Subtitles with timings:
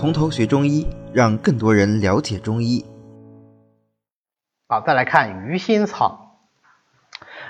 [0.00, 2.86] 从头学中医，让更多人了解中医。
[4.66, 6.38] 好，再来看鱼腥草。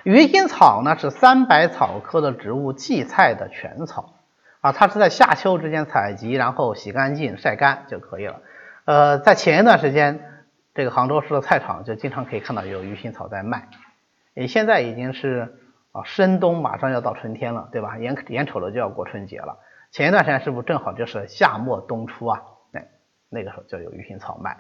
[0.02, 4.14] 鱼腥草呢是三百草科的植物荠菜的全草
[4.62, 8.40] 啊，它是在夏秋之间采集，然后洗干净晒干就可以了。
[8.85, 10.18] 呃，在前一段时间，
[10.75, 13.68] 这个杭州市的菜场就经常可以看到有鱼腥草在卖。
[14.35, 15.57] 你，现在已经是
[15.93, 17.96] 啊深冬，马上要到春天了，对吧？
[17.98, 19.61] 眼眼瞅着就要过春节了。
[19.93, 22.43] 前一段时间是不是正好就是夏末冬初啊？
[22.72, 22.86] 哎，
[23.29, 24.58] 那个时候就有鱼腥草卖。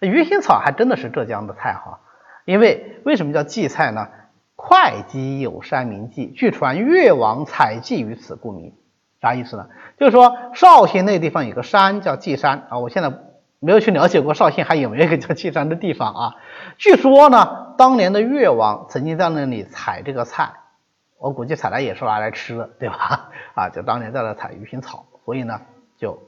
[0.00, 2.00] 鱼腥草还真的是浙江的菜哈，
[2.46, 4.08] 因为为什么叫荠菜呢？
[4.56, 8.74] 会稽有山名荠，据传越王采荠于此，故名。
[9.20, 9.68] 啥意思呢？
[9.98, 13.12] 就是说绍兴那地方有个山叫荠山啊，我现在
[13.58, 16.34] 没有去了解过绍兴还有没有一个叫荠山的地方啊。
[16.78, 20.52] 据说呢，当年的越王曾经在那里采这个菜。
[21.20, 23.28] 我估计采来也是拿来吃的，对吧？
[23.54, 25.60] 啊，就当年在那采鱼腥草，所以呢
[25.98, 26.18] 就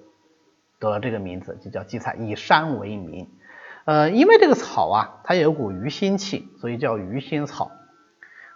[0.79, 3.31] 得了这个名字，就叫荠菜，以山为名。
[3.87, 7.71] 呃，因为这个草啊，它有股鱼腥气，所以叫鱼腥草。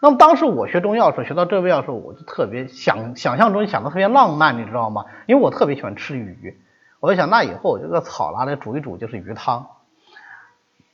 [0.02, 5.06] 那么当时我学中药的时候，学到这味药的时候，我就特别想想象中想的特别浪漫，你知道吗？
[5.24, 6.60] 因为我特别喜欢吃鱼，
[7.00, 9.66] 我就想那以后这个草拿来煮一煮就是鱼汤。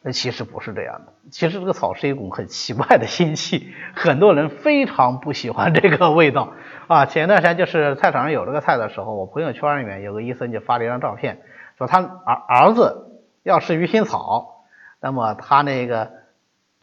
[0.04, 6.52] 那其实不是这样的，其实这个草是一股很奇怪的腥气，很多人非常不喜欢这个味道
[6.88, 7.06] 啊。
[7.06, 11.40] 前段时间就是菜场上有这个菜的时候，我朋友圈里面有个医生就发了一张照片，
[11.78, 14.64] 说他儿儿子要吃鱼腥草，
[15.00, 16.10] 那么他那个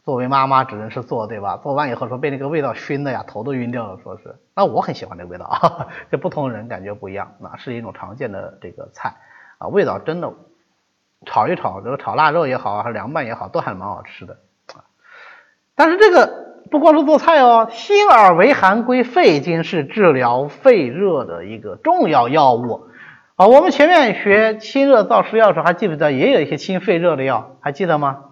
[0.02, 1.58] 作为妈妈只能是做对吧？
[1.62, 4.34] 做完以后说被那个味道熏的呀，头都晕掉了，说是。
[4.54, 9.14] 那我很喜欢这个味道，啊， 就不同人感觉不一样，那是一种常见的这个菜
[9.58, 10.32] 啊，味道真的。
[11.26, 14.38] 炒一炒，这个炒腊肉也好，还是凉拌也好，都还蛮好吃的
[14.74, 14.88] 啊。
[15.74, 22.88] 但是这个不光是做菜哦，辛而为寒归肺经，是治疗肺热的一个重要药物
[23.36, 23.46] 啊。
[23.48, 27.56] 我们前面学清热燥湿药的时候，还记不记得也有一些清肺热的药？
[27.60, 28.24] 还记得吗？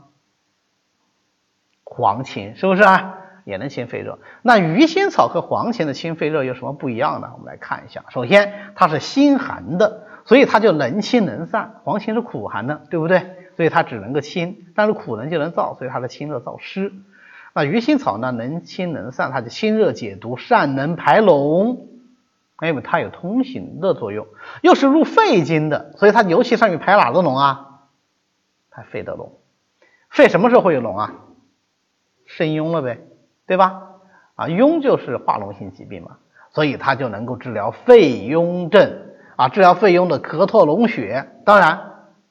[1.84, 3.16] 黄芩是不是啊？
[3.44, 4.19] 也能清肺热。
[4.43, 7.31] 那鱼腥草和黄芩的清肺热有什么不一样呢？
[7.34, 8.05] 我们来看一下。
[8.09, 10.07] 首先，它是辛寒的。
[10.28, 13.22] 所以它就能清能散，黄芩是苦寒的，对不对？
[13.56, 16.93] 所以它只能够清，但是苦能就能燥，所以它的清热燥湿。
[17.55, 21.78] 那鱼腥草呢，能清能散，它的清热解毒，善能排脓，
[22.61, 24.27] 因为它有通行的作用，
[24.61, 27.81] 又是入肺经的，所以它尤其善于排哪个脓啊？
[28.71, 29.31] 排肺的脓。
[30.11, 31.15] 肺什么时候会有脓啊？
[32.27, 33.00] 肾痈了呗，
[33.47, 33.83] 对吧？
[34.34, 36.19] 啊，痈就是化脓性疾病嘛，
[36.50, 39.07] 所以它就能够治疗肺痈症。
[39.38, 41.78] 啊，治疗肺痈的咳唾脓血，当然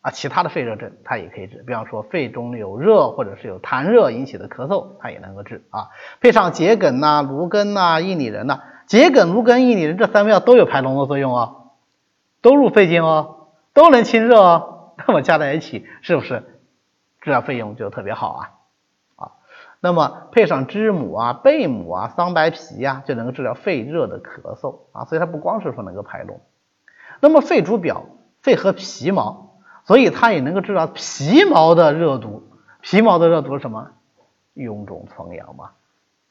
[0.01, 5.87] 啊，其他的肺热症它也可以治，比方说肺中有热或者是有痰热引起的咳嗽，它也能够治啊。
[6.19, 11.71] 配上桔梗呐、芦根呐、薏米仁呐，桔梗、芦根、薏米仁这三味药都有排脓的作用哦，
[12.41, 16.43] 都入肺经哦，都能清热哦，那么加在一起是不是
[17.21, 18.41] 治疗肺痈就特别好啊？
[19.15, 19.31] 啊，
[19.79, 26.39] 那么配上知母啊、贝母啊、桑白皮呀，就能够治疗肺热的咳嗽啊，所以它不光是说能够排脓。
[27.19, 28.05] 那么肺主表，
[28.41, 32.43] 肺和皮毛，所以它也能够治疗皮毛的热毒。
[32.81, 33.89] 皮毛的热毒是什么？
[34.55, 35.71] 臃肿疮疡嘛，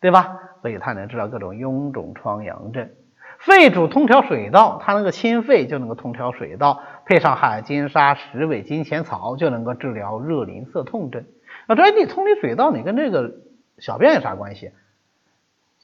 [0.00, 0.38] 对吧？
[0.62, 2.90] 所以它能治疗各种臃肿疮疡症。
[3.38, 6.82] 肺主通调水道，它能够清肺，就能够通调水道。
[7.04, 11.24] 配上海金沙、石韦、金钱草，就能够治疗热淋涩痛症。
[11.68, 13.34] 那这你通理水道，你跟这个
[13.78, 14.72] 小便有啥关系？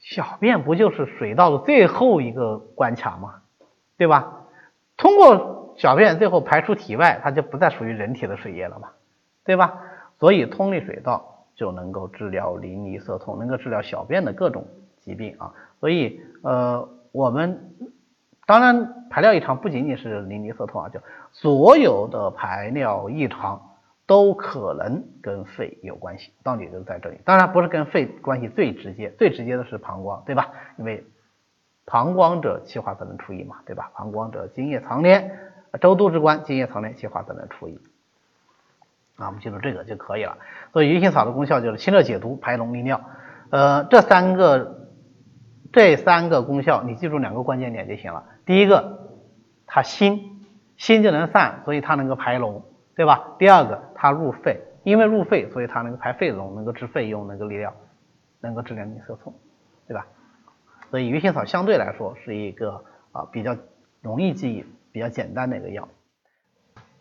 [0.01, 3.35] 小便不就是水道的最后一个关卡吗？
[3.97, 4.42] 对吧？
[5.03, 8.87] 通过小便最后排出体外，它就不再属于人体的水液了嘛，
[9.43, 9.81] 对吧？
[10.17, 14.65] 所以通利水道就能够治疗淋漓涩痛，能够治疗小便的各种
[15.01, 15.53] 疾病啊。
[15.81, 17.75] 所以呃，我们
[18.45, 21.01] 当然排尿异常不仅仅是淋漓涩痛啊，就
[21.33, 23.61] 所有的排尿异常
[24.07, 27.19] 都可能跟肺有关系，道理就在这里。
[27.25, 30.49] 当然不是跟肺关系最直接，最直接的是膀胱，对吧？
[30.77, 31.05] 因为
[31.85, 33.91] 膀胱者，气化则能出液嘛，对吧？
[33.95, 35.37] 膀胱者，津液藏连，
[35.81, 37.77] 周都之官，津液藏连，气化则能出液。
[39.17, 40.37] 啊，我们记住这个就可以了。
[40.71, 43.01] 所以鱼腥草的功效就是清热解毒、排脓利尿。
[43.51, 44.89] 呃，这三个
[45.71, 48.23] 这三个功效，你记住两个关键点就行了。
[48.45, 49.09] 第一个，
[49.67, 50.45] 它辛，
[50.77, 52.63] 辛就能散，所以它能够排脓，
[52.95, 53.35] 对吧？
[53.37, 57.73] 第二个，它入肺，因为入肺，所以它能够排肺脓，能够治肺痈，能够利尿，
[58.39, 59.33] 能够治疗淋涩痛，
[59.87, 60.07] 对吧？
[60.93, 63.57] 所以鱼腥草相对来说是一个啊比较
[64.01, 65.89] 容易记忆、比较简单的一个药。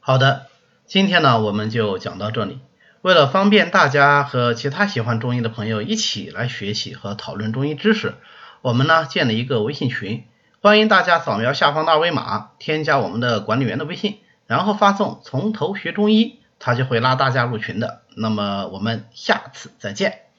[0.00, 0.46] 好的，
[0.86, 2.60] 今天呢我们就讲到这里。
[3.02, 8.14] 为了方便大家和其他喜欢中医的朋友一起来学习和讨论中医知识，
[8.62, 10.24] 我们呢建了一个微信群，
[10.62, 14.20] 欢迎大家扫描下方的二维码，添加我们的管理员的微信。
[14.46, 18.00] 然后发送从头学中医，他就会拉大家入群的。
[18.16, 20.31] 那么我们下次再见。